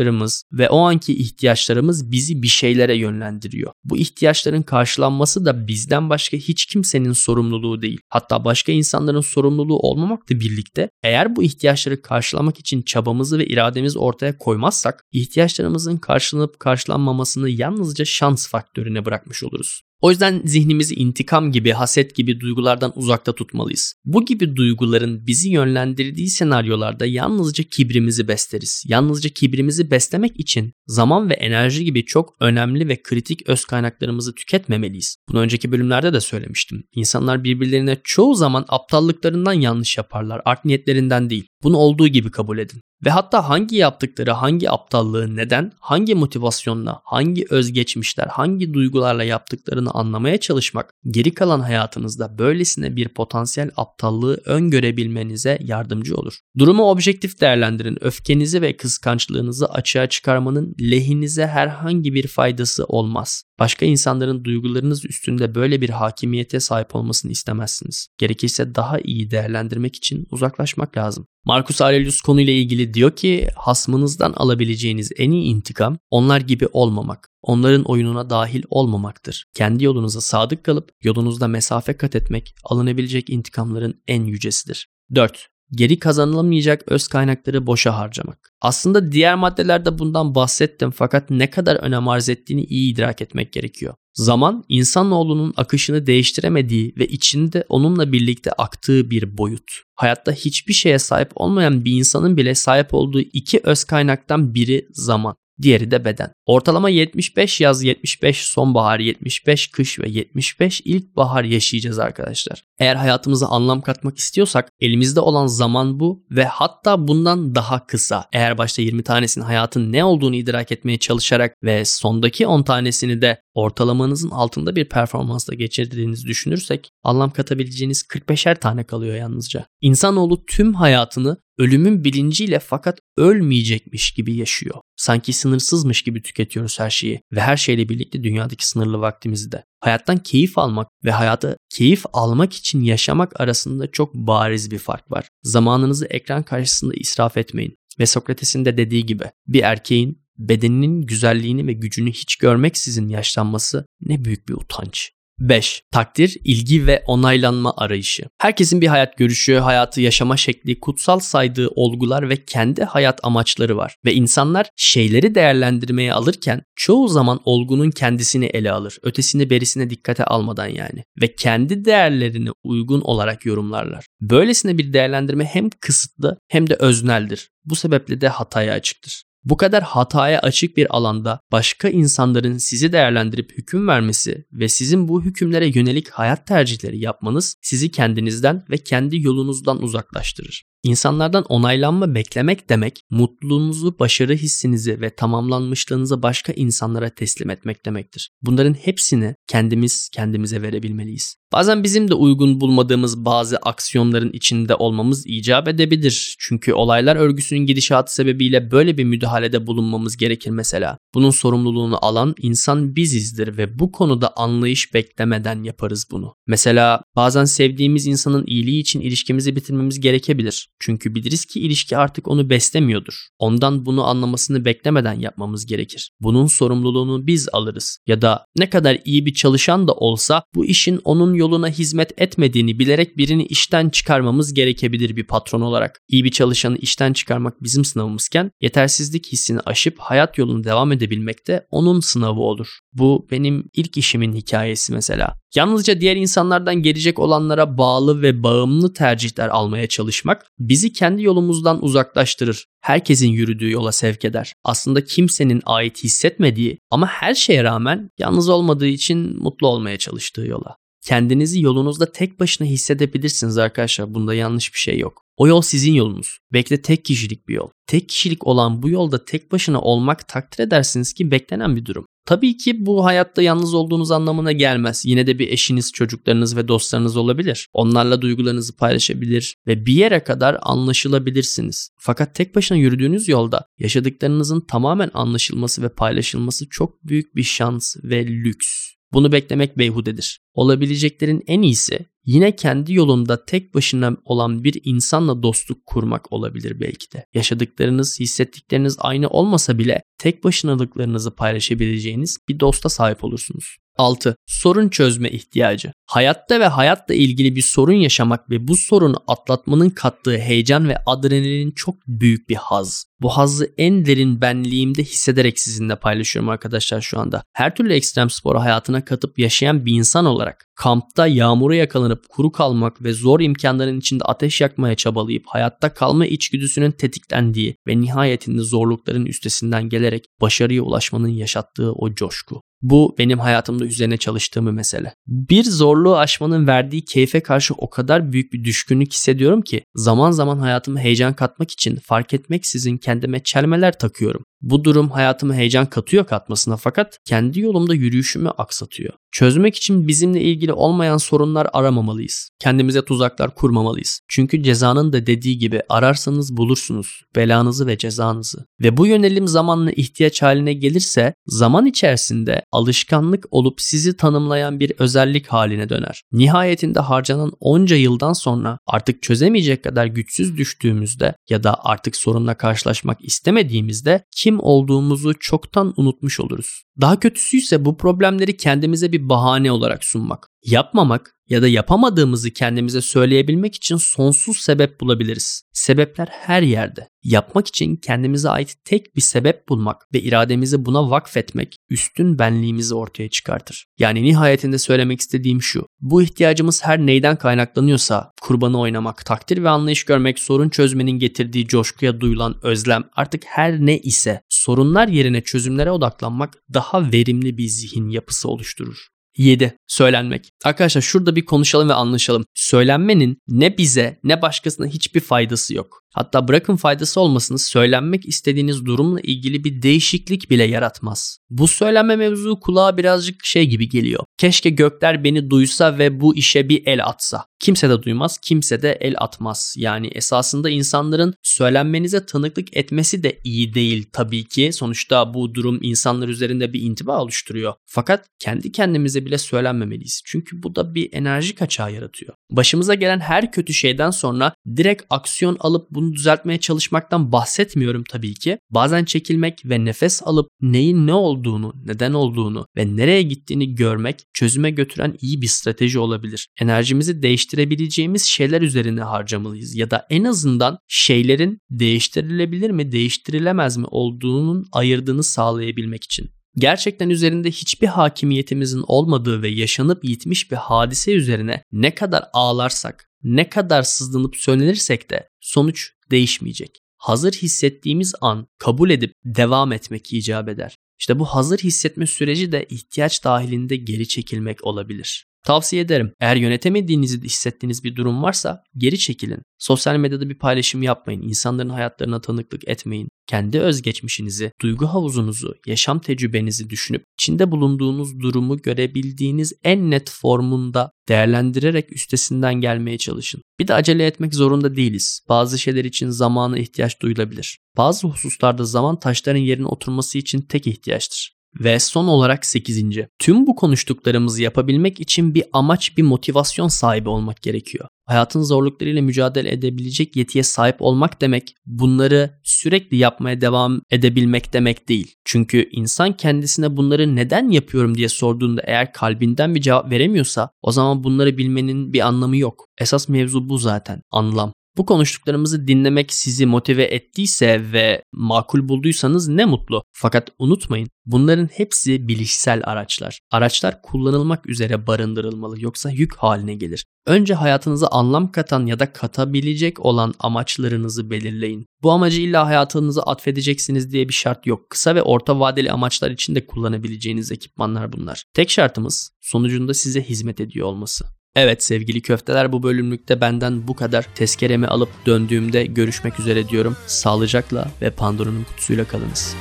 yaşadıklarımız 0.07 0.43
ve 0.51 0.69
o 0.69 0.79
anki 0.79 1.13
ihtiyaçlarımız 1.13 2.11
bizi 2.11 2.41
bir 2.41 2.47
şeylere 2.47 2.95
yönlendiriyor. 2.95 3.71
Bu 3.83 3.97
ihtiyaçların 3.97 4.61
karşılanması 4.61 5.45
da 5.45 5.67
bizden 5.67 6.09
başka 6.09 6.37
hiç 6.37 6.65
kimsenin 6.65 7.13
sorumluluğu 7.13 7.81
değil. 7.81 7.99
Hatta 8.09 8.45
başka 8.45 8.71
insanların 8.71 9.21
sorumluluğu 9.21 9.79
olmamakla 9.79 10.39
birlikte 10.39 10.89
eğer 11.03 11.35
bu 11.35 11.43
ihtiyaçları 11.43 12.01
karşılamak 12.01 12.59
için 12.59 12.81
çabamızı 12.81 13.39
ve 13.39 13.45
irademizi 13.45 13.99
ortaya 13.99 14.37
koymazsak 14.37 15.03
ihtiyaçlarımızın 15.11 15.97
karşılanıp 15.97 16.59
karşılanmamasını 16.59 17.49
yalnızca 17.49 18.05
şans 18.05 18.47
faktörüne 18.47 19.05
bırakmış 19.05 19.43
oluruz. 19.43 19.86
O 20.01 20.11
yüzden 20.11 20.41
zihnimizi 20.45 20.95
intikam 20.95 21.51
gibi, 21.51 21.71
haset 21.71 22.15
gibi 22.15 22.39
duygulardan 22.39 22.91
uzakta 22.95 23.35
tutmalıyız. 23.35 23.93
Bu 24.05 24.25
gibi 24.25 24.55
duyguların 24.55 25.27
bizi 25.27 25.49
yönlendirdiği 25.49 26.29
senaryolarda 26.29 27.05
yalnızca 27.05 27.63
kibrimizi 27.63 28.27
besleriz. 28.27 28.83
Yalnızca 28.87 29.29
kibrimizi 29.29 29.91
beslemek 29.91 30.39
için 30.39 30.73
zaman 30.87 31.29
ve 31.29 31.33
enerji 31.33 31.85
gibi 31.85 32.05
çok 32.05 32.35
önemli 32.39 32.87
ve 32.87 33.01
kritik 33.01 33.49
öz 33.49 33.65
kaynaklarımızı 33.65 34.35
tüketmemeliyiz. 34.35 35.17
Bunu 35.29 35.39
önceki 35.39 35.71
bölümlerde 35.71 36.13
de 36.13 36.21
söylemiştim. 36.21 36.83
İnsanlar 36.95 37.43
birbirlerine 37.43 37.97
çoğu 38.03 38.35
zaman 38.35 38.65
aptallıklarından 38.67 39.53
yanlış 39.53 39.97
yaparlar, 39.97 40.41
art 40.45 40.65
niyetlerinden 40.65 41.29
değil. 41.29 41.47
Bunu 41.63 41.77
olduğu 41.77 42.07
gibi 42.07 42.31
kabul 42.31 42.57
edin. 42.57 42.81
Ve 43.05 43.09
hatta 43.09 43.49
hangi 43.49 43.75
yaptıkları, 43.75 44.31
hangi 44.31 44.71
aptallığı 44.71 45.35
neden, 45.35 45.71
hangi 45.79 46.15
motivasyonla, 46.15 47.01
hangi 47.03 47.45
özgeçmişler, 47.49 48.27
hangi 48.27 48.73
duygularla 48.73 49.23
yaptıklarını 49.23 49.91
anlamaya 49.91 50.39
çalışmak 50.39 50.93
geri 51.09 51.33
kalan 51.33 51.59
hayatınızda 51.59 52.37
böylesine 52.37 52.95
bir 52.95 53.07
potansiyel 53.07 53.71
aptallığı 53.77 54.41
öngörebilmenize 54.45 55.57
yardımcı 55.61 56.15
olur. 56.15 56.39
Durumu 56.57 56.89
objektif 56.89 57.41
değerlendirin. 57.41 57.97
Öfkenizi 58.01 58.61
ve 58.61 58.77
kıskançlığınızı 58.77 59.65
açığa 59.65 60.09
çıkarmanın 60.09 60.75
lehinize 60.81 61.47
herhangi 61.47 62.13
bir 62.13 62.27
faydası 62.27 62.85
olmaz. 62.85 63.43
Başka 63.59 63.85
insanların 63.85 64.43
duygularınız 64.43 65.05
üstünde 65.05 65.55
böyle 65.55 65.81
bir 65.81 65.89
hakimiyete 65.89 66.59
sahip 66.59 66.95
olmasını 66.95 67.31
istemezsiniz. 67.31 68.07
Gerekirse 68.17 68.75
daha 68.75 68.99
iyi 68.99 69.31
değerlendirmek 69.31 69.95
için 69.95 70.27
uzaklaşmak 70.31 70.97
lazım. 70.97 71.27
Marcus 71.45 71.81
Aurelius 71.81 72.21
konuyla 72.21 72.53
ilgili 72.53 72.93
diyor 72.93 73.15
ki 73.15 73.49
hasmınızdan 73.55 74.33
alabileceğiniz 74.33 75.11
en 75.17 75.31
iyi 75.31 75.45
intikam 75.45 75.97
onlar 76.09 76.41
gibi 76.41 76.67
olmamak, 76.73 77.29
onların 77.41 77.83
oyununa 77.83 78.29
dahil 78.29 78.63
olmamaktır. 78.69 79.45
Kendi 79.53 79.83
yolunuza 79.83 80.21
sadık 80.21 80.63
kalıp 80.63 80.91
yolunuzda 81.03 81.47
mesafe 81.47 81.97
kat 81.97 82.15
etmek 82.15 82.55
alınabilecek 82.63 83.29
intikamların 83.29 84.01
en 84.07 84.23
yücesidir. 84.23 84.87
4 85.15 85.49
geri 85.71 85.99
kazanılamayacak 85.99 86.83
öz 86.87 87.07
kaynakları 87.07 87.67
boşa 87.67 87.97
harcamak. 87.97 88.53
Aslında 88.61 89.11
diğer 89.11 89.35
maddelerde 89.35 89.99
bundan 89.99 90.35
bahsettim 90.35 90.91
fakat 90.91 91.29
ne 91.29 91.49
kadar 91.49 91.75
önem 91.75 92.07
arz 92.07 92.29
ettiğini 92.29 92.63
iyi 92.63 92.93
idrak 92.93 93.21
etmek 93.21 93.53
gerekiyor. 93.53 93.93
Zaman 94.13 94.63
insanoğlunun 94.69 95.53
akışını 95.57 96.05
değiştiremediği 96.07 96.93
ve 96.97 97.07
içinde 97.07 97.65
onunla 97.69 98.11
birlikte 98.11 98.51
aktığı 98.51 99.09
bir 99.11 99.37
boyut. 99.37 99.71
Hayatta 99.95 100.31
hiçbir 100.31 100.73
şeye 100.73 100.99
sahip 100.99 101.31
olmayan 101.35 101.85
bir 101.85 101.91
insanın 101.91 102.37
bile 102.37 102.55
sahip 102.55 102.93
olduğu 102.93 103.19
iki 103.19 103.61
öz 103.63 103.83
kaynaktan 103.83 104.53
biri 104.53 104.87
zaman 104.91 105.35
diğeri 105.61 105.91
de 105.91 106.05
beden. 106.05 106.31
Ortalama 106.45 106.89
75 106.89 107.61
yaz, 107.61 107.83
75 107.83 108.37
sonbahar, 108.45 108.99
75 108.99 109.67
kış 109.67 109.99
ve 109.99 110.09
75 110.09 110.81
ilkbahar 110.81 111.43
yaşayacağız 111.43 111.99
arkadaşlar. 111.99 112.63
Eğer 112.79 112.95
hayatımıza 112.95 113.47
anlam 113.47 113.81
katmak 113.81 114.17
istiyorsak 114.17 114.69
elimizde 114.79 115.19
olan 115.19 115.47
zaman 115.47 115.99
bu 115.99 116.25
ve 116.31 116.45
hatta 116.45 117.07
bundan 117.07 117.55
daha 117.55 117.87
kısa. 117.87 118.25
Eğer 118.33 118.57
başta 118.57 118.81
20 118.81 119.03
tanesinin 119.03 119.45
hayatın 119.45 119.91
ne 119.91 120.03
olduğunu 120.03 120.35
idrak 120.35 120.71
etmeye 120.71 120.97
çalışarak 120.97 121.55
ve 121.63 121.85
sondaki 121.85 122.47
10 122.47 122.63
tanesini 122.63 123.21
de 123.21 123.41
ortalamanızın 123.53 124.29
altında 124.29 124.75
bir 124.75 124.89
performansla 124.89 125.53
geçirdiğinizi 125.53 126.27
düşünürsek 126.27 126.91
anlam 127.03 127.31
katabileceğiniz 127.31 128.01
45'er 128.01 128.59
tane 128.59 128.83
kalıyor 128.83 129.15
yalnızca. 129.15 129.65
İnsanoğlu 129.81 130.45
tüm 130.45 130.73
hayatını 130.73 131.37
ölümün 131.57 132.03
bilinciyle 132.03 132.59
fakat 132.59 132.99
ölmeyecekmiş 133.17 134.11
gibi 134.11 134.35
yaşıyor. 134.35 134.75
Sanki 134.95 135.33
sınırsızmış 135.33 136.01
gibi 136.01 136.21
tüketiyoruz 136.21 136.79
her 136.79 136.89
şeyi 136.89 137.21
ve 137.31 137.41
her 137.41 137.57
şeyle 137.57 137.89
birlikte 137.89 138.23
dünyadaki 138.23 138.67
sınırlı 138.67 138.99
vaktimizi 138.99 139.51
de. 139.51 139.63
Hayattan 139.87 140.17
keyif 140.17 140.57
almak 140.57 140.87
ve 141.05 141.11
hayata 141.11 141.57
keyif 141.69 142.03
almak 142.13 142.53
için 142.53 142.81
yaşamak 142.81 143.41
arasında 143.41 143.91
çok 143.91 144.13
bariz 144.13 144.71
bir 144.71 144.79
fark 144.79 145.11
var. 145.11 145.27
Zamanınızı 145.43 146.05
ekran 146.05 146.43
karşısında 146.43 146.93
israf 146.95 147.37
etmeyin. 147.37 147.75
Ve 147.99 148.05
Sokrates'in 148.05 148.65
de 148.65 148.77
dediği 148.77 149.05
gibi 149.05 149.23
bir 149.47 149.63
erkeğin 149.63 150.21
bedeninin 150.37 151.01
güzelliğini 151.01 151.67
ve 151.67 151.73
gücünü 151.73 152.11
hiç 152.11 152.35
görmeksizin 152.35 153.09
yaşlanması 153.09 153.85
ne 154.01 154.25
büyük 154.25 154.49
bir 154.49 154.53
utanç. 154.53 155.11
5. 155.39 155.83
Takdir, 155.91 156.37
ilgi 156.43 156.87
ve 156.87 157.03
onaylanma 157.07 157.73
arayışı. 157.77 158.23
Herkesin 158.37 158.81
bir 158.81 158.87
hayat 158.87 159.17
görüşü, 159.17 159.55
hayatı 159.55 160.01
yaşama 160.01 160.37
şekli, 160.37 160.79
kutsal 160.79 161.19
saydığı 161.19 161.67
olgular 161.67 162.29
ve 162.29 162.45
kendi 162.45 162.83
hayat 162.83 163.19
amaçları 163.23 163.77
var. 163.77 163.95
Ve 164.05 164.13
insanlar 164.13 164.69
şeyleri 164.75 165.35
değerlendirmeye 165.35 166.13
alırken 166.13 166.61
çoğu 166.75 167.07
zaman 167.07 167.39
olgunun 167.45 167.91
kendisini 167.91 168.45
ele 168.45 168.71
alır. 168.71 168.97
Ötesini 169.03 169.49
berisine 169.49 169.89
dikkate 169.89 170.23
almadan 170.23 170.67
yani. 170.67 171.03
Ve 171.21 171.35
kendi 171.35 171.85
değerlerine 171.85 172.49
uygun 172.63 173.01
olarak 173.01 173.45
yorumlarlar. 173.45 174.05
Böylesine 174.21 174.77
bir 174.77 174.93
değerlendirme 174.93 175.45
hem 175.45 175.69
kısıtlı 175.69 176.37
hem 176.47 176.69
de 176.69 176.75
özneldir. 176.75 177.49
Bu 177.65 177.75
sebeple 177.75 178.21
de 178.21 178.27
hataya 178.27 178.73
açıktır. 178.73 179.23
Bu 179.49 179.57
kadar 179.57 179.83
hataya 179.83 180.39
açık 180.39 180.77
bir 180.77 180.95
alanda 180.95 181.39
başka 181.51 181.89
insanların 181.89 182.57
sizi 182.57 182.91
değerlendirip 182.91 183.51
hüküm 183.57 183.87
vermesi 183.87 184.45
ve 184.51 184.69
sizin 184.69 185.07
bu 185.07 185.23
hükümlere 185.23 185.67
yönelik 185.67 186.09
hayat 186.09 186.47
tercihleri 186.47 186.99
yapmanız 186.99 187.55
sizi 187.61 187.91
kendinizden 187.91 188.65
ve 188.69 188.77
kendi 188.77 189.21
yolunuzdan 189.21 189.83
uzaklaştırır. 189.83 190.63
İnsanlardan 190.87 191.43
onaylanma 191.43 192.15
beklemek 192.15 192.69
demek, 192.69 192.99
mutluluğunuzu, 193.09 193.99
başarı 193.99 194.33
hissinizi 194.33 195.01
ve 195.01 195.09
tamamlanmışlığınızı 195.09 196.21
başka 196.23 196.53
insanlara 196.53 197.09
teslim 197.09 197.49
etmek 197.49 197.85
demektir. 197.85 198.29
Bunların 198.41 198.73
hepsini 198.73 199.35
kendimiz 199.47 200.09
kendimize 200.09 200.61
verebilmeliyiz. 200.61 201.35
Bazen 201.51 201.83
bizim 201.83 202.07
de 202.07 202.13
uygun 202.13 202.61
bulmadığımız 202.61 203.25
bazı 203.25 203.57
aksiyonların 203.57 204.31
içinde 204.33 204.75
olmamız 204.75 205.23
icap 205.27 205.67
edebilir. 205.67 206.35
Çünkü 206.39 206.73
olaylar 206.73 207.15
örgüsünün 207.15 207.65
gidişatı 207.65 208.13
sebebiyle 208.13 208.71
böyle 208.71 208.97
bir 208.97 209.03
müdahalede 209.03 209.67
bulunmamız 209.67 210.17
gerekir 210.17 210.49
mesela. 210.49 210.97
Bunun 211.13 211.29
sorumluluğunu 211.29 212.05
alan 212.05 212.35
insan 212.41 212.95
bizizdir 212.95 213.57
ve 213.57 213.79
bu 213.79 213.91
konuda 213.91 214.33
anlayış 214.35 214.93
beklemeden 214.93 215.63
yaparız 215.63 216.07
bunu. 216.11 216.33
Mesela 216.47 217.01
bazen 217.15 217.45
sevdiğimiz 217.45 218.07
insanın 218.07 218.45
iyiliği 218.47 218.79
için 218.81 219.01
ilişkimizi 219.01 219.55
bitirmemiz 219.55 219.99
gerekebilir. 219.99 220.69
Çünkü 220.79 221.15
biliriz 221.15 221.45
ki 221.45 221.59
ilişki 221.59 221.97
artık 221.97 222.27
onu 222.27 222.49
beslemiyordur. 222.49 223.27
Ondan 223.39 223.85
bunu 223.85 224.03
anlamasını 224.03 224.65
beklemeden 224.65 225.19
yapmamız 225.19 225.65
gerekir. 225.65 226.11
Bunun 226.19 226.47
sorumluluğunu 226.47 227.27
biz 227.27 227.49
alırız. 227.53 227.99
Ya 228.07 228.21
da 228.21 228.45
ne 228.57 228.69
kadar 228.69 228.97
iyi 229.05 229.25
bir 229.25 229.33
çalışan 229.33 229.87
da 229.87 229.93
olsa 229.93 230.43
bu 230.55 230.65
işin 230.65 231.01
onun 231.03 231.33
yoluna 231.33 231.69
hizmet 231.69 232.21
etmediğini 232.21 232.79
bilerek 232.79 233.17
birini 233.17 233.45
işten 233.45 233.89
çıkarmamız 233.89 234.53
gerekebilir 234.53 235.15
bir 235.15 235.23
patron 235.23 235.61
olarak. 235.61 236.01
İyi 236.07 236.23
bir 236.23 236.31
çalışanı 236.31 236.77
işten 236.77 237.13
çıkarmak 237.13 237.63
bizim 237.63 237.85
sınavımızken 237.85 238.51
yetersizlik 238.61 239.27
hissini 239.27 239.59
aşıp 239.59 239.99
hayat 239.99 240.37
yolunu 240.37 240.63
devam 240.63 240.91
edebilmek 240.91 241.47
de 241.47 241.67
onun 241.71 241.99
sınavı 241.99 242.39
olur. 242.39 242.79
Bu 242.93 243.27
benim 243.31 243.69
ilk 243.73 243.97
işimin 243.97 244.33
hikayesi 244.33 244.93
mesela. 244.93 245.35
Yalnızca 245.55 246.01
diğer 246.01 246.15
insanlardan 246.15 246.75
gelecek 246.75 247.19
olanlara 247.19 247.77
bağlı 247.77 248.21
ve 248.21 248.43
bağımlı 248.43 248.93
tercihler 248.93 249.49
almaya 249.49 249.87
çalışmak 249.87 250.45
bizi 250.59 250.93
kendi 250.93 251.23
yolumuzdan 251.23 251.83
uzaklaştırır. 251.83 252.65
Herkesin 252.81 253.29
yürüdüğü 253.29 253.71
yola 253.71 253.91
sevk 253.91 254.25
eder. 254.25 254.53
Aslında 254.63 255.03
kimsenin 255.03 255.61
ait 255.65 256.03
hissetmediği 256.03 256.79
ama 256.91 257.07
her 257.07 257.33
şeye 257.33 257.63
rağmen 257.63 258.09
yalnız 258.17 258.49
olmadığı 258.49 258.87
için 258.87 259.43
mutlu 259.43 259.67
olmaya 259.67 259.97
çalıştığı 259.97 260.45
yola. 260.47 260.77
Kendinizi 261.07 261.61
yolunuzda 261.61 262.11
tek 262.11 262.39
başına 262.39 262.67
hissedebilirsiniz 262.67 263.57
arkadaşlar. 263.57 264.13
Bunda 264.13 264.33
yanlış 264.33 264.73
bir 264.73 264.79
şey 264.79 264.99
yok. 264.99 265.21
O 265.37 265.47
yol 265.47 265.61
sizin 265.61 265.93
yolunuz. 265.93 266.37
Belki 266.53 266.69
de 266.69 266.81
tek 266.81 267.05
kişilik 267.05 267.47
bir 267.47 267.53
yol. 267.53 267.69
Tek 267.85 268.09
kişilik 268.09 268.47
olan 268.47 268.83
bu 268.83 268.89
yolda 268.89 269.25
tek 269.25 269.51
başına 269.51 269.81
olmak 269.81 270.27
takdir 270.27 270.63
edersiniz 270.63 271.13
ki 271.13 271.31
beklenen 271.31 271.75
bir 271.75 271.85
durum. 271.85 272.05
Tabii 272.25 272.57
ki 272.57 272.85
bu 272.85 273.05
hayatta 273.05 273.41
yalnız 273.41 273.73
olduğunuz 273.73 274.11
anlamına 274.11 274.51
gelmez. 274.51 275.05
Yine 275.05 275.27
de 275.27 275.39
bir 275.39 275.51
eşiniz, 275.51 275.91
çocuklarınız 275.91 276.55
ve 276.55 276.67
dostlarınız 276.67 277.17
olabilir. 277.17 277.67
Onlarla 277.73 278.21
duygularınızı 278.21 278.75
paylaşabilir 278.75 279.55
ve 279.67 279.85
bir 279.85 279.93
yere 279.93 280.23
kadar 280.23 280.57
anlaşılabilirsiniz. 280.61 281.89
Fakat 281.99 282.35
tek 282.35 282.55
başına 282.55 282.77
yürüdüğünüz 282.77 283.27
yolda 283.27 283.65
yaşadıklarınızın 283.79 284.61
tamamen 284.61 285.11
anlaşılması 285.13 285.81
ve 285.81 285.89
paylaşılması 285.89 286.69
çok 286.69 287.07
büyük 287.07 287.35
bir 287.35 287.43
şans 287.43 287.95
ve 288.03 288.27
lüks. 288.27 288.97
Bunu 289.13 289.31
beklemek 289.31 289.77
beyhudedir. 289.77 290.39
Olabileceklerin 290.57 291.43
en 291.47 291.61
iyisi 291.61 291.99
yine 292.25 292.55
kendi 292.55 292.93
yolunda 292.93 293.45
tek 293.45 293.75
başına 293.75 294.17
olan 294.25 294.63
bir 294.63 294.81
insanla 294.83 295.43
dostluk 295.43 295.85
kurmak 295.85 296.33
olabilir 296.33 296.79
belki 296.79 297.11
de. 297.11 297.25
Yaşadıklarınız, 297.33 298.19
hissettikleriniz 298.19 298.95
aynı 298.99 299.27
olmasa 299.27 299.77
bile 299.77 300.03
tek 300.19 300.43
başınalıklarınızı 300.43 301.35
paylaşabileceğiniz 301.35 302.37
bir 302.49 302.59
dosta 302.59 302.89
sahip 302.89 303.23
olursunuz. 303.23 303.77
6. 303.97 304.35
Sorun 304.47 304.89
çözme 304.89 305.29
ihtiyacı. 305.29 305.91
Hayatta 306.05 306.59
ve 306.59 306.67
hayatla 306.67 307.13
ilgili 307.13 307.55
bir 307.55 307.61
sorun 307.61 307.93
yaşamak 307.93 308.49
ve 308.49 308.67
bu 308.67 308.75
sorunu 308.75 309.23
atlatmanın 309.27 309.89
kattığı 309.89 310.37
heyecan 310.37 310.89
ve 310.89 310.97
adrenalin 311.05 311.71
çok 311.71 311.95
büyük 312.07 312.49
bir 312.49 312.55
haz. 312.55 313.05
Bu 313.21 313.29
hazzı 313.29 313.73
en 313.77 314.05
derin 314.05 314.41
benliğimde 314.41 315.03
hissederek 315.03 315.59
sizinle 315.59 315.95
paylaşıyorum 315.95 316.49
arkadaşlar 316.49 317.01
şu 317.01 317.19
anda. 317.19 317.43
Her 317.53 317.75
türlü 317.75 317.93
ekstrem 317.93 318.29
sporu 318.29 318.59
hayatına 318.59 319.05
katıp 319.05 319.39
yaşayan 319.39 319.85
bir 319.85 319.93
insan 319.93 320.25
olarak 320.25 320.46
kampta 320.75 321.27
yağmura 321.27 321.75
yakalanıp 321.75 322.29
kuru 322.29 322.51
kalmak 322.51 323.03
ve 323.03 323.13
zor 323.13 323.39
imkanların 323.39 323.99
içinde 323.99 324.23
ateş 324.23 324.61
yakmaya 324.61 324.95
çabalayıp 324.95 325.43
hayatta 325.47 325.93
kalma 325.93 326.25
içgüdüsünün 326.25 326.91
tetiklendiği 326.91 327.75
ve 327.87 328.01
nihayetinde 328.01 328.61
zorlukların 328.61 329.25
üstesinden 329.25 329.89
gelerek 329.89 330.25
başarıya 330.41 330.83
ulaşmanın 330.83 331.27
yaşattığı 331.27 331.91
o 331.91 332.13
coşku. 332.13 332.61
Bu 332.81 333.15
benim 333.17 333.39
hayatımda 333.39 333.85
üzerine 333.85 334.17
çalıştığımı 334.17 334.71
mesele. 334.71 335.13
Bir 335.27 335.63
zorluğu 335.63 336.17
aşmanın 336.17 336.67
verdiği 336.67 337.05
keyfe 337.05 337.39
karşı 337.39 337.73
o 337.73 337.89
kadar 337.89 338.31
büyük 338.31 338.53
bir 338.53 338.63
düşkünlük 338.63 339.13
hissediyorum 339.13 339.61
ki 339.61 339.83
zaman 339.95 340.31
zaman 340.31 340.59
hayatıma 340.59 340.99
heyecan 340.99 341.33
katmak 341.33 341.71
için 341.71 341.95
fark 341.95 342.33
etmek 342.33 342.65
sizin 342.65 342.97
kendime 342.97 343.43
çelmeler 343.43 343.99
takıyorum. 343.99 344.43
Bu 344.61 344.83
durum 344.83 345.09
hayatıma 345.09 345.53
heyecan 345.53 345.85
katıyor 345.85 346.25
katmasına 346.25 346.77
fakat 346.77 347.17
kendi 347.25 347.59
yolumda 347.59 347.93
yürüyüşümü 347.93 348.49
aksatıyor. 348.49 349.13
Çözmek 349.31 349.75
için 349.75 350.07
bizimle 350.07 350.41
ilgili 350.41 350.73
olmayan 350.73 351.17
sorunlar 351.17 351.67
aramamalıyız. 351.73 352.49
Kendimize 352.59 353.05
tuzaklar 353.05 353.55
kurmamalıyız. 353.55 354.19
Çünkü 354.27 354.63
cezanın 354.63 355.13
da 355.13 355.27
dediği 355.27 355.57
gibi 355.57 355.81
ararsanız 355.89 356.57
bulursunuz 356.57 357.21
belanızı 357.35 357.87
ve 357.87 357.97
cezanızı. 357.97 358.65
Ve 358.81 358.97
bu 358.97 359.07
yönelim 359.07 359.47
zamanla 359.47 359.91
ihtiyaç 359.91 360.41
haline 360.41 360.73
gelirse 360.73 361.33
zaman 361.47 361.85
içerisinde 361.85 362.61
alışkanlık 362.71 363.45
olup 363.51 363.81
sizi 363.81 364.17
tanımlayan 364.17 364.79
bir 364.79 364.91
özellik 364.99 365.47
haline 365.47 365.89
döner. 365.89 366.21
Nihayetinde 366.31 366.99
harcanan 366.99 367.51
onca 367.59 367.95
yıldan 367.95 368.33
sonra 368.33 368.79
artık 368.87 369.23
çözemeyecek 369.23 369.83
kadar 369.83 370.05
güçsüz 370.05 370.57
düştüğümüzde 370.57 371.35
ya 371.49 371.63
da 371.63 371.85
artık 371.85 372.15
sorunla 372.15 372.55
karşılaşmak 372.55 373.25
istemediğimizde 373.25 374.23
kim 374.31 374.59
olduğumuzu 374.59 375.33
çoktan 375.39 375.93
unutmuş 375.97 376.39
oluruz. 376.39 376.83
Daha 377.01 377.19
kötüsü 377.19 377.57
ise 377.57 377.85
bu 377.85 377.97
problemleri 377.97 378.57
kendimize 378.57 379.11
bir 379.11 379.29
bahane 379.29 379.71
olarak 379.71 380.03
sunmak. 380.03 380.49
Yapmamak 380.65 381.36
ya 381.49 381.61
da 381.61 381.67
yapamadığımızı 381.67 382.51
kendimize 382.51 383.01
söyleyebilmek 383.01 383.75
için 383.75 383.97
sonsuz 383.97 384.57
sebep 384.57 385.01
bulabiliriz. 385.01 385.63
Sebepler 385.73 386.27
her 386.31 386.61
yerde. 386.61 387.07
Yapmak 387.23 387.67
için 387.67 387.95
kendimize 387.95 388.49
ait 388.49 388.75
tek 388.85 389.15
bir 389.15 389.21
sebep 389.21 389.69
bulmak 389.69 390.13
ve 390.13 390.21
irademizi 390.21 390.85
buna 390.85 391.09
vakfetmek 391.09 391.77
üstün 391.89 392.39
benliğimizi 392.39 392.95
ortaya 392.95 393.29
çıkartır. 393.29 393.85
Yani 393.99 394.23
nihayetinde 394.23 394.77
söylemek 394.77 395.19
istediğim 395.19 395.61
şu. 395.61 395.87
Bu 396.01 396.21
ihtiyacımız 396.21 396.85
her 396.85 396.99
neyden 396.99 397.35
kaynaklanıyorsa 397.35 398.31
kurbanı 398.41 398.79
oynamak, 398.79 399.25
takdir 399.25 399.63
ve 399.63 399.69
anlayış 399.69 400.03
görmek, 400.03 400.39
sorun 400.39 400.69
çözmenin 400.69 401.19
getirdiği 401.19 401.67
coşkuya 401.67 402.21
duyulan 402.21 402.55
özlem 402.63 403.03
artık 403.15 403.43
her 403.45 403.79
ne 403.79 403.99
ise 403.99 404.41
sorunlar 404.49 405.07
yerine 405.07 405.41
çözümlere 405.41 405.91
odaklanmak 405.91 406.53
daha 406.73 407.11
verimli 407.11 407.57
bir 407.57 407.67
zihin 407.67 408.09
yapısı 408.09 408.49
oluşturur. 408.49 409.07
7. 409.37 409.77
Söylenmek. 409.87 410.49
Arkadaşlar 410.63 411.01
şurada 411.01 411.35
bir 411.35 411.45
konuşalım 411.45 411.89
ve 411.89 411.93
anlaşalım. 411.93 412.45
Söylenmenin 412.55 413.37
ne 413.47 413.77
bize 413.77 414.19
ne 414.23 414.41
başkasına 414.41 414.85
hiçbir 414.85 415.19
faydası 415.19 415.75
yok. 415.75 416.03
Hatta 416.17 416.47
bırakın 416.47 416.75
faydası 416.75 417.21
olmasını 417.21 417.59
söylenmek 417.59 418.25
istediğiniz 418.25 418.85
durumla 418.85 419.19
ilgili 419.19 419.63
bir 419.63 419.81
değişiklik 419.81 420.49
bile 420.49 420.63
yaratmaz. 420.63 421.39
Bu 421.49 421.67
söylenme 421.67 422.15
mevzu 422.15 422.59
kulağa 422.59 422.97
birazcık 422.97 423.45
şey 423.45 423.65
gibi 423.65 423.89
geliyor. 423.89 424.23
Keşke 424.37 424.69
gökler 424.69 425.23
beni 425.23 425.49
duysa 425.49 425.97
ve 425.97 426.19
bu 426.21 426.35
işe 426.35 426.69
bir 426.69 426.83
el 426.85 427.05
atsa. 427.05 427.45
Kimse 427.59 427.89
de 427.89 428.03
duymaz, 428.03 428.37
kimse 428.37 428.81
de 428.81 428.97
el 429.01 429.15
atmaz. 429.17 429.75
Yani 429.77 430.07
esasında 430.07 430.69
insanların 430.69 431.33
söylenmenize 431.43 432.25
tanıklık 432.25 432.77
etmesi 432.77 433.23
de 433.23 433.39
iyi 433.43 433.73
değil 433.73 434.09
tabii 434.13 434.43
ki. 434.43 434.73
Sonuçta 434.73 435.33
bu 435.33 435.55
durum 435.55 435.79
insanlar 435.81 436.27
üzerinde 436.27 436.73
bir 436.73 436.81
intiba 436.81 437.21
oluşturuyor. 437.21 437.73
Fakat 437.85 438.25
kendi 438.39 438.71
kendimize 438.71 439.25
bile 439.25 439.37
söylenmemeliyiz. 439.37 440.21
Çünkü 440.25 440.63
bu 440.63 440.75
da 440.75 440.95
bir 440.95 441.13
enerji 441.13 441.55
kaçağı 441.55 441.93
yaratıyor. 441.93 442.33
Başımıza 442.51 442.93
gelen 442.93 443.19
her 443.19 443.51
kötü 443.51 443.73
şeyden 443.73 444.11
sonra 444.11 444.53
direkt 444.75 445.03
aksiyon 445.09 445.57
alıp 445.59 445.91
bunu 445.91 446.06
düzeltmeye 446.13 446.59
çalışmaktan 446.59 447.31
bahsetmiyorum 447.31 448.03
tabii 448.03 448.33
ki. 448.33 448.57
Bazen 448.69 449.05
çekilmek 449.05 449.61
ve 449.65 449.85
nefes 449.85 450.21
alıp 450.23 450.49
neyin 450.61 451.07
ne 451.07 451.13
olduğunu, 451.13 451.73
neden 451.85 452.13
olduğunu 452.13 452.65
ve 452.77 452.95
nereye 452.95 453.21
gittiğini 453.21 453.75
görmek 453.75 454.23
çözüme 454.33 454.71
götüren 454.71 455.15
iyi 455.21 455.41
bir 455.41 455.47
strateji 455.47 455.99
olabilir. 455.99 456.47
Enerjimizi 456.61 457.21
değiştirebileceğimiz 457.21 458.23
şeyler 458.23 458.61
üzerine 458.61 459.01
harcamalıyız 459.01 459.75
ya 459.75 459.91
da 459.91 460.07
en 460.09 460.23
azından 460.23 460.77
şeylerin 460.87 461.59
değiştirilebilir 461.69 462.69
mi, 462.69 462.91
değiştirilemez 462.91 463.77
mi 463.77 463.85
olduğunun 463.87 464.65
ayırdığını 464.71 465.23
sağlayabilmek 465.23 466.03
için 466.03 466.36
gerçekten 466.57 467.09
üzerinde 467.09 467.51
hiçbir 467.51 467.87
hakimiyetimizin 467.87 468.83
olmadığı 468.87 469.41
ve 469.41 469.49
yaşanıp 469.49 470.03
yitmiş 470.03 470.51
bir 470.51 470.55
hadise 470.55 471.13
üzerine 471.13 471.63
ne 471.71 471.95
kadar 471.95 472.23
ağlarsak, 472.33 473.09
ne 473.23 473.49
kadar 473.49 473.83
sızlanıp 473.83 474.35
söylenirsek 474.35 475.09
de 475.09 475.29
sonuç 475.41 475.91
değişmeyecek. 476.11 476.79
Hazır 476.97 477.33
hissettiğimiz 477.33 478.13
an 478.21 478.47
kabul 478.57 478.89
edip 478.89 479.13
devam 479.25 479.71
etmek 479.71 480.13
icap 480.13 480.49
eder. 480.49 480.75
İşte 480.99 481.19
bu 481.19 481.25
hazır 481.25 481.57
hissetme 481.57 482.07
süreci 482.07 482.51
de 482.51 482.65
ihtiyaç 482.69 483.23
dahilinde 483.23 483.75
geri 483.75 484.07
çekilmek 484.07 484.63
olabilir. 484.63 485.25
Tavsiye 485.43 485.81
ederim. 485.81 486.11
Eğer 486.19 486.35
yönetemediğinizi 486.35 487.21
hissettiğiniz 487.21 487.83
bir 487.83 487.95
durum 487.95 488.23
varsa 488.23 488.63
geri 488.77 488.99
çekilin. 488.99 489.41
Sosyal 489.59 489.97
medyada 489.97 490.29
bir 490.29 490.37
paylaşım 490.39 490.83
yapmayın. 490.83 491.21
İnsanların 491.21 491.69
hayatlarına 491.69 492.21
tanıklık 492.21 492.67
etmeyin. 492.67 493.09
Kendi 493.27 493.59
özgeçmişinizi, 493.59 494.51
duygu 494.61 494.85
havuzunuzu, 494.85 495.55
yaşam 495.65 495.99
tecrübenizi 495.99 496.69
düşünüp 496.69 497.03
içinde 497.19 497.51
bulunduğunuz 497.51 498.19
durumu 498.19 498.57
görebildiğiniz 498.57 499.53
en 499.63 499.91
net 499.91 500.09
formunda 500.09 500.91
değerlendirerek 501.09 501.95
üstesinden 501.95 502.53
gelmeye 502.53 502.97
çalışın. 502.97 503.41
Bir 503.59 503.67
de 503.67 503.73
acele 503.73 504.05
etmek 504.05 504.35
zorunda 504.35 504.75
değiliz. 504.75 505.21
Bazı 505.29 505.59
şeyler 505.59 505.85
için 505.85 506.09
zamana 506.09 506.57
ihtiyaç 506.57 507.01
duyulabilir. 507.01 507.59
Bazı 507.77 508.07
hususlarda 508.07 508.63
zaman 508.63 508.99
taşların 508.99 509.39
yerine 509.39 509.67
oturması 509.67 510.17
için 510.17 510.41
tek 510.41 510.67
ihtiyaçtır. 510.67 511.36
Ve 511.59 511.79
son 511.79 512.07
olarak 512.07 512.45
8. 512.45 512.83
Tüm 513.19 513.47
bu 513.47 513.55
konuştuklarımızı 513.55 514.43
yapabilmek 514.43 514.99
için 514.99 515.33
bir 515.35 515.43
amaç, 515.53 515.97
bir 515.97 516.03
motivasyon 516.03 516.67
sahibi 516.67 517.09
olmak 517.09 517.41
gerekiyor. 517.41 517.87
Hayatın 518.05 518.41
zorluklarıyla 518.41 519.01
mücadele 519.01 519.51
edebilecek 519.51 520.15
yetiye 520.15 520.43
sahip 520.43 520.75
olmak 520.79 521.21
demek 521.21 521.55
bunları 521.65 522.39
sürekli 522.43 522.97
yapmaya 522.97 523.41
devam 523.41 523.81
edebilmek 523.91 524.53
demek 524.53 524.89
değil. 524.89 525.15
Çünkü 525.25 525.69
insan 525.71 526.17
kendisine 526.17 526.77
bunları 526.77 527.15
neden 527.15 527.49
yapıyorum 527.49 527.97
diye 527.97 528.09
sorduğunda 528.09 528.61
eğer 528.65 528.93
kalbinden 528.93 529.55
bir 529.55 529.61
cevap 529.61 529.91
veremiyorsa 529.91 530.49
o 530.61 530.71
zaman 530.71 531.03
bunları 531.03 531.37
bilmenin 531.37 531.93
bir 531.93 532.07
anlamı 532.07 532.37
yok. 532.37 532.65
Esas 532.81 533.09
mevzu 533.09 533.49
bu 533.49 533.57
zaten. 533.57 534.01
Anlam. 534.11 534.53
Bu 534.77 534.85
konuştuklarımızı 534.85 535.67
dinlemek 535.67 536.13
sizi 536.13 536.45
motive 536.45 536.83
ettiyse 536.83 537.71
ve 537.71 538.03
makul 538.13 538.67
bulduysanız 538.67 539.27
ne 539.27 539.45
mutlu. 539.45 539.83
Fakat 539.91 540.29
unutmayın 540.39 540.87
bunların 541.05 541.49
hepsi 541.53 542.07
bilişsel 542.07 542.61
araçlar. 542.63 543.19
Araçlar 543.31 543.81
kullanılmak 543.81 544.49
üzere 544.49 544.87
barındırılmalı 544.87 545.61
yoksa 545.61 545.89
yük 545.89 546.15
haline 546.15 546.55
gelir. 546.55 546.85
Önce 547.05 547.33
hayatınıza 547.33 547.87
anlam 547.87 548.31
katan 548.31 548.65
ya 548.65 548.79
da 548.79 548.93
katabilecek 548.93 549.85
olan 549.85 550.13
amaçlarınızı 550.19 551.09
belirleyin. 551.09 551.65
Bu 551.83 551.91
amacı 551.91 552.21
illa 552.21 552.45
hayatınıza 552.45 553.01
atfedeceksiniz 553.01 553.91
diye 553.91 554.07
bir 554.09 554.13
şart 554.13 554.47
yok. 554.47 554.69
Kısa 554.69 554.95
ve 554.95 555.01
orta 555.01 555.39
vadeli 555.39 555.71
amaçlar 555.71 556.11
için 556.11 556.35
de 556.35 556.45
kullanabileceğiniz 556.47 557.31
ekipmanlar 557.31 557.93
bunlar. 557.93 558.23
Tek 558.33 558.49
şartımız 558.49 559.11
sonucunda 559.21 559.73
size 559.73 560.01
hizmet 560.01 560.41
ediyor 560.41 560.67
olması. 560.67 561.16
Evet 561.39 561.63
sevgili 561.63 562.01
köfteler 562.01 562.51
bu 562.51 562.63
bölümlükte 562.63 563.21
benden 563.21 563.67
bu 563.67 563.75
kadar. 563.75 564.07
Tezkeremi 564.15 564.67
alıp 564.67 564.89
döndüğümde 565.05 565.65
görüşmek 565.65 566.19
üzere 566.19 566.49
diyorum. 566.49 566.77
Sağlıcakla 566.87 567.67
ve 567.81 567.89
Pandora'nın 567.89 568.43
kutusuyla 568.43 568.85
kalınız. 568.85 569.35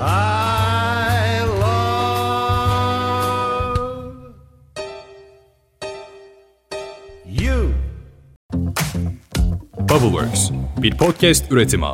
I 0.00 0.04
love 1.60 1.84
you. 7.44 7.70
Bubbleworks 9.78 10.50
bir 10.82 10.96
podcast 10.96 11.52
üretimi. 11.52 11.86